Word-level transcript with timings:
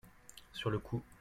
sur 0.51 0.71
le 0.71 0.79
coup. 0.79 1.03